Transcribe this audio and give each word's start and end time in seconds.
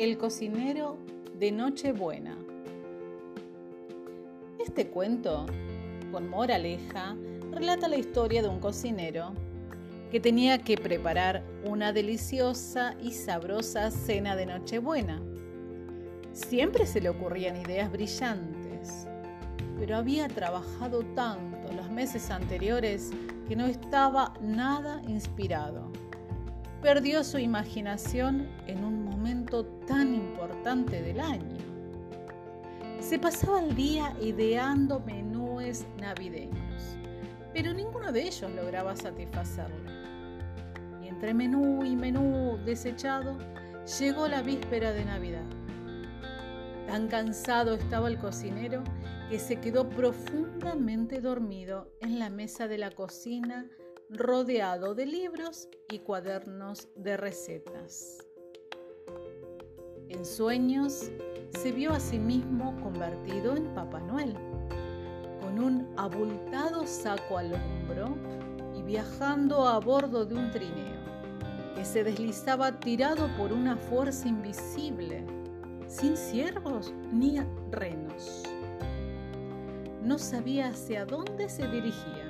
El 0.00 0.16
cocinero 0.16 0.96
de 1.38 1.52
Nochebuena. 1.52 2.34
Este 4.58 4.88
cuento, 4.88 5.44
con 6.10 6.26
moraleja, 6.30 7.14
relata 7.52 7.86
la 7.86 7.98
historia 7.98 8.40
de 8.40 8.48
un 8.48 8.60
cocinero 8.60 9.34
que 10.10 10.18
tenía 10.18 10.56
que 10.56 10.78
preparar 10.78 11.44
una 11.66 11.92
deliciosa 11.92 12.96
y 13.02 13.12
sabrosa 13.12 13.90
cena 13.90 14.36
de 14.36 14.46
Nochebuena. 14.46 15.20
Siempre 16.32 16.86
se 16.86 17.02
le 17.02 17.10
ocurrían 17.10 17.58
ideas 17.58 17.92
brillantes, 17.92 19.06
pero 19.78 19.98
había 19.98 20.28
trabajado 20.28 21.02
tanto 21.14 21.74
los 21.74 21.90
meses 21.90 22.30
anteriores 22.30 23.10
que 23.46 23.54
no 23.54 23.66
estaba 23.66 24.32
nada 24.40 25.02
inspirado. 25.06 25.92
Perdió 26.82 27.24
su 27.24 27.38
imaginación 27.38 28.48
en 28.66 28.82
un 28.84 29.04
momento 29.04 29.66
tan 29.86 30.14
importante 30.14 31.02
del 31.02 31.20
año. 31.20 31.58
Se 33.00 33.18
pasaba 33.18 33.60
el 33.60 33.76
día 33.76 34.16
ideando 34.22 35.00
menúes 35.00 35.86
navideños, 35.98 36.96
pero 37.52 37.74
ninguno 37.74 38.12
de 38.12 38.22
ellos 38.22 38.50
lograba 38.52 38.96
satisfacerle. 38.96 39.90
Y 41.02 41.08
entre 41.08 41.34
menú 41.34 41.84
y 41.84 41.94
menú 41.96 42.58
desechado, 42.64 43.36
llegó 43.98 44.26
la 44.26 44.40
víspera 44.40 44.92
de 44.92 45.04
Navidad. 45.04 45.44
Tan 46.86 47.08
cansado 47.08 47.74
estaba 47.74 48.08
el 48.08 48.18
cocinero 48.18 48.82
que 49.28 49.38
se 49.38 49.60
quedó 49.60 49.86
profundamente 49.90 51.20
dormido 51.20 51.92
en 52.00 52.18
la 52.18 52.30
mesa 52.30 52.68
de 52.68 52.78
la 52.78 52.90
cocina 52.90 53.68
rodeado 54.12 54.94
de 54.94 55.06
libros 55.06 55.68
y 55.88 56.00
cuadernos 56.00 56.88
de 56.96 57.16
recetas. 57.16 58.18
En 60.08 60.24
sueños 60.24 61.10
se 61.50 61.70
vio 61.70 61.92
a 61.92 62.00
sí 62.00 62.18
mismo 62.18 62.76
convertido 62.82 63.56
en 63.56 63.72
Papá 63.72 64.00
Noel, 64.00 64.34
con 65.40 65.62
un 65.62 65.94
abultado 65.96 66.86
saco 66.86 67.38
al 67.38 67.52
hombro 67.54 68.16
y 68.76 68.82
viajando 68.82 69.68
a 69.68 69.78
bordo 69.78 70.24
de 70.24 70.34
un 70.34 70.50
trineo 70.50 71.00
que 71.76 71.84
se 71.84 72.02
deslizaba 72.02 72.80
tirado 72.80 73.28
por 73.36 73.52
una 73.52 73.76
fuerza 73.76 74.26
invisible, 74.26 75.24
sin 75.86 76.16
ciervos 76.16 76.92
ni 77.12 77.38
renos. 77.70 78.42
No 80.02 80.18
sabía 80.18 80.68
hacia 80.68 81.04
dónde 81.04 81.48
se 81.48 81.68
dirigía, 81.68 82.29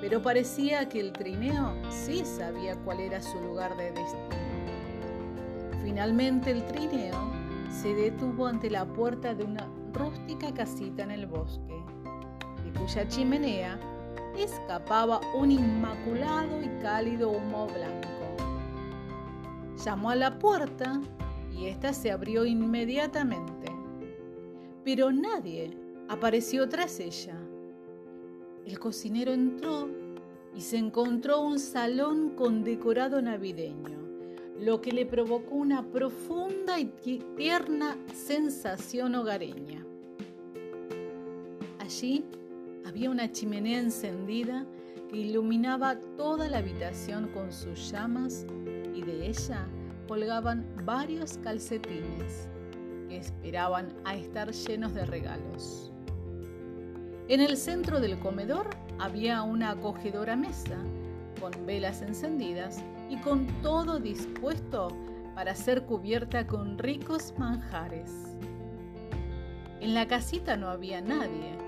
pero 0.00 0.22
parecía 0.22 0.88
que 0.88 1.00
el 1.00 1.12
trineo 1.12 1.74
sí 1.88 2.24
sabía 2.24 2.76
cuál 2.84 3.00
era 3.00 3.22
su 3.22 3.38
lugar 3.40 3.76
de 3.76 3.92
destino. 3.92 4.46
Finalmente 5.82 6.50
el 6.50 6.64
trineo 6.66 7.32
se 7.70 7.94
detuvo 7.94 8.46
ante 8.46 8.70
la 8.70 8.84
puerta 8.84 9.34
de 9.34 9.44
una 9.44 9.66
rústica 9.92 10.52
casita 10.52 11.02
en 11.02 11.10
el 11.10 11.26
bosque, 11.26 11.74
de 12.64 12.78
cuya 12.78 13.06
chimenea 13.08 13.78
escapaba 14.36 15.20
un 15.34 15.50
inmaculado 15.50 16.62
y 16.62 16.68
cálido 16.82 17.30
humo 17.30 17.66
blanco. 17.66 18.08
Llamó 19.82 20.10
a 20.10 20.16
la 20.16 20.38
puerta 20.38 21.00
y 21.52 21.66
ésta 21.66 21.92
se 21.92 22.10
abrió 22.10 22.44
inmediatamente, 22.44 23.72
pero 24.84 25.10
nadie 25.10 25.76
apareció 26.08 26.68
tras 26.68 27.00
ella. 27.00 27.36
El 28.66 28.80
cocinero 28.80 29.32
entró 29.32 29.88
y 30.56 30.60
se 30.60 30.76
encontró 30.76 31.40
un 31.40 31.60
salón 31.60 32.30
con 32.30 32.64
decorado 32.64 33.22
navideño, 33.22 34.00
lo 34.58 34.80
que 34.80 34.90
le 34.90 35.06
provocó 35.06 35.54
una 35.54 35.84
profunda 35.84 36.80
y 36.80 36.86
tierna 37.36 37.96
sensación 38.12 39.14
hogareña. 39.14 39.86
Allí 41.78 42.24
había 42.84 43.08
una 43.08 43.30
chimenea 43.30 43.78
encendida 43.78 44.66
que 45.08 45.18
iluminaba 45.18 46.00
toda 46.16 46.48
la 46.48 46.58
habitación 46.58 47.28
con 47.28 47.52
sus 47.52 47.92
llamas 47.92 48.44
y 48.94 49.02
de 49.02 49.28
ella 49.28 49.68
colgaban 50.08 50.66
varios 50.84 51.38
calcetines 51.38 52.48
que 53.08 53.18
esperaban 53.18 53.94
a 54.04 54.16
estar 54.16 54.50
llenos 54.50 54.92
de 54.92 55.06
regalos. 55.06 55.92
En 57.28 57.40
el 57.40 57.56
centro 57.56 57.98
del 57.98 58.20
comedor 58.20 58.70
había 59.00 59.42
una 59.42 59.70
acogedora 59.70 60.36
mesa 60.36 60.78
con 61.40 61.66
velas 61.66 62.00
encendidas 62.00 62.80
y 63.10 63.16
con 63.16 63.48
todo 63.62 63.98
dispuesto 63.98 64.96
para 65.34 65.56
ser 65.56 65.86
cubierta 65.86 66.46
con 66.46 66.78
ricos 66.78 67.34
manjares. 67.36 68.12
En 69.80 69.92
la 69.92 70.06
casita 70.06 70.56
no 70.56 70.68
había 70.68 71.00
nadie, 71.00 71.58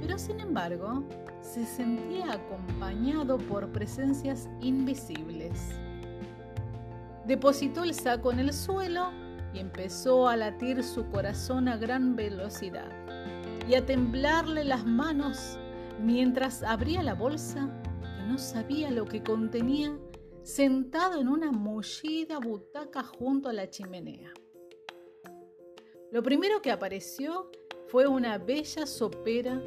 pero 0.00 0.18
sin 0.18 0.38
embargo 0.38 1.02
se 1.40 1.66
sentía 1.66 2.34
acompañado 2.34 3.38
por 3.38 3.72
presencias 3.72 4.48
invisibles. 4.60 5.72
Depositó 7.26 7.82
el 7.82 7.92
saco 7.92 8.30
en 8.30 8.38
el 8.38 8.52
suelo 8.52 9.10
y 9.52 9.58
empezó 9.58 10.28
a 10.28 10.36
latir 10.36 10.84
su 10.84 11.06
corazón 11.08 11.66
a 11.66 11.76
gran 11.76 12.14
velocidad 12.14 13.07
y 13.68 13.74
a 13.74 13.84
temblarle 13.84 14.64
las 14.64 14.86
manos 14.86 15.58
mientras 16.00 16.62
abría 16.62 17.02
la 17.02 17.14
bolsa 17.14 17.70
que 18.00 18.22
no 18.26 18.38
sabía 18.38 18.90
lo 18.90 19.04
que 19.04 19.22
contenía 19.22 19.96
sentado 20.42 21.20
en 21.20 21.28
una 21.28 21.52
mullida 21.52 22.38
butaca 22.38 23.02
junto 23.02 23.50
a 23.50 23.52
la 23.52 23.68
chimenea. 23.68 24.32
Lo 26.10 26.22
primero 26.22 26.62
que 26.62 26.70
apareció 26.70 27.50
fue 27.88 28.06
una 28.06 28.38
bella 28.38 28.86
sopera 28.86 29.62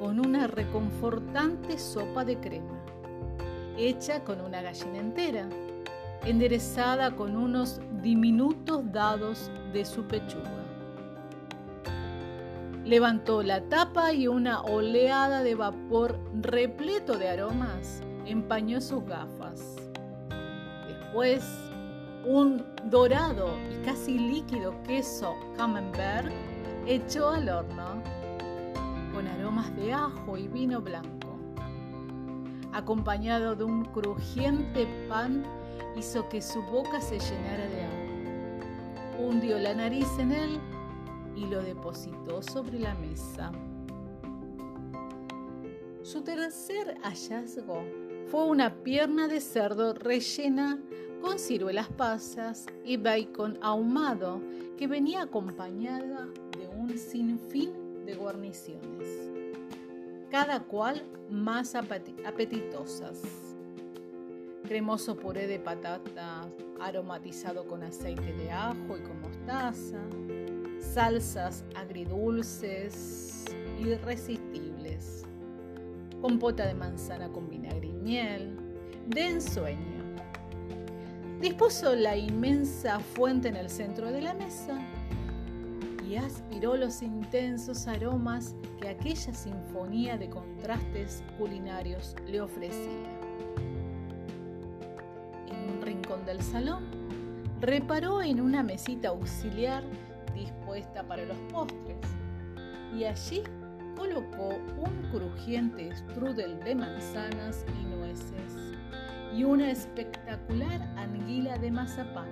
con 0.00 0.18
una 0.18 0.48
reconfortante 0.48 1.78
sopa 1.78 2.24
de 2.24 2.40
crema, 2.40 2.84
hecha 3.76 4.24
con 4.24 4.40
una 4.40 4.62
gallina 4.62 4.98
entera, 4.98 5.48
enderezada 6.24 7.14
con 7.14 7.36
unos 7.36 7.80
diminutos 8.02 8.90
dados 8.90 9.52
de 9.72 9.84
su 9.84 10.04
pechuga. 10.08 10.67
Levantó 12.88 13.42
la 13.42 13.60
tapa 13.68 14.14
y 14.14 14.28
una 14.28 14.62
oleada 14.62 15.42
de 15.42 15.54
vapor 15.54 16.18
repleto 16.40 17.18
de 17.18 17.28
aromas 17.28 18.00
empañó 18.24 18.80
sus 18.80 19.04
gafas. 19.04 19.76
Después, 20.86 21.44
un 22.24 22.64
dorado 22.84 23.50
y 23.70 23.84
casi 23.84 24.18
líquido 24.18 24.72
queso 24.84 25.36
camembert 25.58 26.32
echó 26.86 27.28
al 27.28 27.50
horno 27.50 28.02
con 29.12 29.26
aromas 29.26 29.76
de 29.76 29.92
ajo 29.92 30.38
y 30.38 30.48
vino 30.48 30.80
blanco. 30.80 31.38
Acompañado 32.72 33.54
de 33.54 33.64
un 33.64 33.84
crujiente 33.84 34.88
pan, 35.10 35.44
hizo 35.94 36.26
que 36.30 36.40
su 36.40 36.62
boca 36.62 37.02
se 37.02 37.18
llenara 37.18 37.68
de 37.68 37.84
agua. 37.84 39.26
Hundió 39.26 39.58
la 39.58 39.74
nariz 39.74 40.08
en 40.18 40.32
él 40.32 40.58
y 41.36 41.46
lo 41.46 41.62
depositó 41.62 42.42
sobre 42.42 42.78
la 42.78 42.94
mesa. 42.94 43.52
Su 46.02 46.22
tercer 46.22 46.98
hallazgo 47.02 47.82
fue 48.30 48.44
una 48.44 48.74
pierna 48.82 49.28
de 49.28 49.40
cerdo 49.40 49.94
rellena 49.94 50.78
con 51.20 51.38
ciruelas 51.38 51.88
pasas 51.88 52.66
y 52.84 52.96
bacon 52.96 53.58
ahumado 53.62 54.40
que 54.76 54.86
venía 54.86 55.22
acompañada 55.22 56.28
de 56.56 56.68
un 56.68 56.96
sinfín 56.96 58.04
de 58.06 58.14
guarniciones, 58.14 59.30
cada 60.30 60.60
cual 60.60 61.04
más 61.30 61.74
apetitosas. 61.74 63.22
Cremoso 64.64 65.16
puré 65.16 65.46
de 65.46 65.58
patatas 65.58 66.46
aromatizado 66.80 67.66
con 67.66 67.82
aceite 67.82 68.32
de 68.34 68.50
ajo 68.50 68.96
y 68.96 69.02
con 69.02 69.20
mostaza, 69.20 69.98
salsas 70.80 71.64
agridulces, 71.74 73.44
irresistibles, 73.80 75.24
compota 76.20 76.66
de 76.66 76.74
manzana 76.74 77.28
con 77.28 77.48
vinagre 77.48 77.88
y 77.88 77.92
miel, 77.92 78.56
de 79.06 79.26
ensueño. 79.26 79.98
Dispuso 81.40 81.94
la 81.94 82.16
inmensa 82.16 82.98
fuente 82.98 83.48
en 83.48 83.56
el 83.56 83.70
centro 83.70 84.10
de 84.10 84.22
la 84.22 84.34
mesa 84.34 84.78
y 86.08 86.16
aspiró 86.16 86.76
los 86.76 87.02
intensos 87.02 87.86
aromas 87.86 88.54
que 88.80 88.88
aquella 88.88 89.34
sinfonía 89.34 90.16
de 90.16 90.28
contrastes 90.30 91.22
culinarios 91.38 92.16
le 92.26 92.40
ofrecía. 92.40 93.20
En 95.48 95.76
un 95.76 95.82
rincón 95.82 96.24
del 96.24 96.42
salón, 96.42 96.84
reparó 97.60 98.22
en 98.22 98.40
una 98.40 98.62
mesita 98.62 99.08
auxiliar 99.08 99.84
dispuesta 100.78 101.06
para 101.06 101.24
los 101.24 101.38
postres 101.52 101.96
y 102.96 103.04
allí 103.04 103.42
colocó 103.96 104.48
un 104.48 105.10
crujiente 105.10 105.94
strudel 105.96 106.60
de 106.60 106.74
manzanas 106.74 107.64
y 107.80 107.86
nueces 107.86 108.54
y 109.34 109.44
una 109.44 109.70
espectacular 109.70 110.80
anguila 110.96 111.58
de 111.58 111.70
mazapán, 111.70 112.30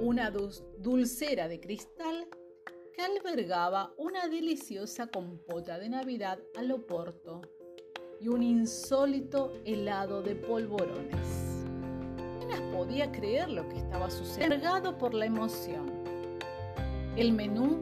una 0.00 0.30
dulcera 0.30 1.48
de 1.48 1.60
cristal 1.60 2.28
que 2.94 3.02
albergaba 3.02 3.92
una 3.96 4.28
deliciosa 4.28 5.06
compota 5.06 5.78
de 5.78 5.88
Navidad 5.88 6.38
al 6.58 6.70
oporto 6.70 7.40
y 8.20 8.28
un 8.28 8.42
insólito 8.42 9.52
helado 9.64 10.22
de 10.22 10.36
polvorones. 10.36 11.64
Apenas 12.36 12.60
podía 12.74 13.10
creer 13.10 13.48
lo 13.48 13.66
que 13.68 13.78
estaba 13.78 14.10
sucediendo, 14.10 14.98
por 14.98 15.14
la 15.14 15.26
emoción. 15.26 16.01
El 17.16 17.32
menú 17.32 17.80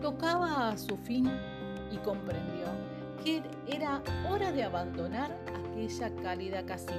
tocaba 0.00 0.68
a 0.68 0.78
su 0.78 0.96
fin 0.96 1.28
y 1.90 1.96
comprendió 1.98 2.66
que 3.24 3.42
era 3.66 4.02
hora 4.30 4.52
de 4.52 4.62
abandonar 4.62 5.36
aquella 5.72 6.14
cálida 6.22 6.64
casita 6.64 6.94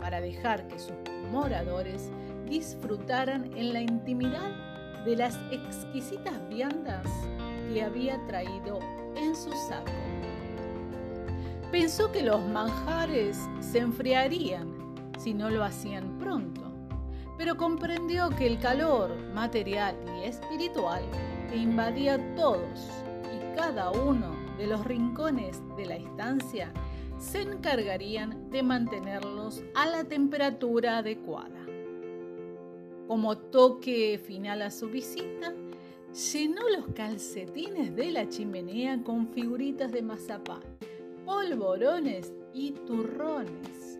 para 0.00 0.20
dejar 0.20 0.66
que 0.66 0.78
sus 0.78 0.96
moradores 1.30 2.10
disfrutaran 2.48 3.56
en 3.56 3.72
la 3.72 3.80
intimidad 3.80 4.50
de 5.04 5.16
las 5.16 5.38
exquisitas 5.52 6.34
viandas 6.48 7.06
que 7.72 7.82
había 7.82 8.18
traído 8.26 8.80
en 9.16 9.36
su 9.36 9.50
saco. 9.68 9.92
Pensó 11.70 12.10
que 12.10 12.22
los 12.22 12.42
manjares 12.48 13.38
se 13.60 13.78
enfriarían 13.78 14.68
si 15.18 15.32
no 15.32 15.50
lo 15.50 15.62
hacían 15.62 16.18
pronto, 16.18 16.69
pero 17.40 17.56
comprendió 17.56 18.28
que 18.28 18.46
el 18.46 18.58
calor 18.58 19.16
material 19.32 19.96
y 20.14 20.26
espiritual 20.26 21.02
que 21.48 21.56
invadía 21.56 22.18
todos 22.34 22.86
y 23.34 23.56
cada 23.56 23.90
uno 23.92 24.36
de 24.58 24.66
los 24.66 24.84
rincones 24.84 25.58
de 25.74 25.86
la 25.86 25.96
estancia 25.96 26.70
se 27.18 27.40
encargarían 27.40 28.50
de 28.50 28.62
mantenerlos 28.62 29.62
a 29.74 29.86
la 29.86 30.04
temperatura 30.04 30.98
adecuada. 30.98 31.64
Como 33.08 33.38
toque 33.38 34.20
final 34.22 34.60
a 34.60 34.70
su 34.70 34.90
visita, 34.90 35.54
llenó 36.34 36.68
los 36.68 36.88
calcetines 36.94 37.96
de 37.96 38.10
la 38.10 38.28
chimenea 38.28 39.02
con 39.02 39.28
figuritas 39.28 39.90
de 39.90 40.02
mazapán, 40.02 40.60
polvorones 41.24 42.34
y 42.52 42.72
turrones, 42.72 43.99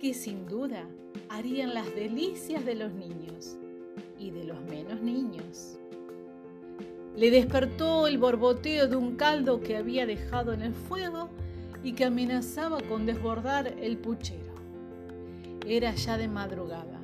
que 0.00 0.14
sin 0.14 0.46
duda 0.46 0.88
harían 1.28 1.74
las 1.74 1.94
delicias 1.94 2.64
de 2.64 2.74
los 2.74 2.92
niños 2.92 3.56
y 4.18 4.30
de 4.30 4.44
los 4.44 4.60
menos 4.62 5.00
niños. 5.00 5.78
Le 7.16 7.30
despertó 7.30 8.06
el 8.06 8.18
borboteo 8.18 8.88
de 8.88 8.96
un 8.96 9.16
caldo 9.16 9.60
que 9.60 9.76
había 9.76 10.06
dejado 10.06 10.52
en 10.52 10.62
el 10.62 10.74
fuego 10.74 11.28
y 11.84 11.92
que 11.92 12.04
amenazaba 12.04 12.80
con 12.80 13.06
desbordar 13.06 13.74
el 13.80 13.98
puchero. 13.98 14.54
Era 15.66 15.94
ya 15.94 16.16
de 16.16 16.28
madrugada 16.28 17.00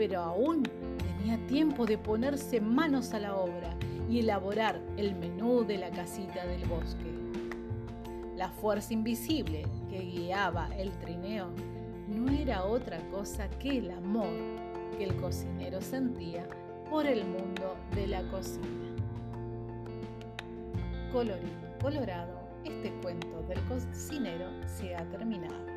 pero 0.00 0.22
aún 0.22 0.62
tenía 0.96 1.36
tiempo 1.46 1.84
de 1.84 1.98
ponerse 1.98 2.58
manos 2.58 3.12
a 3.12 3.18
la 3.18 3.36
obra 3.36 3.76
y 4.08 4.20
elaborar 4.20 4.80
el 4.96 5.14
menú 5.14 5.62
de 5.62 5.76
la 5.76 5.90
casita 5.90 6.46
del 6.46 6.64
bosque. 6.64 7.04
La 8.34 8.48
fuerza 8.48 8.94
invisible 8.94 9.66
que 9.90 9.98
guiaba 9.98 10.74
el 10.78 10.90
trineo 11.00 11.50
no 12.10 12.30
era 12.30 12.64
otra 12.64 12.98
cosa 13.10 13.48
que 13.58 13.78
el 13.78 13.90
amor 13.90 14.28
que 14.96 15.04
el 15.04 15.16
cocinero 15.16 15.80
sentía 15.80 16.46
por 16.90 17.06
el 17.06 17.24
mundo 17.24 17.76
de 17.94 18.08
la 18.08 18.22
cocina. 18.30 18.66
Colorido, 21.12 21.78
colorado, 21.80 22.40
este 22.64 22.92
cuento 23.00 23.42
del 23.44 23.60
cocinero 23.66 24.46
se 24.66 24.94
ha 24.96 25.08
terminado. 25.08 25.70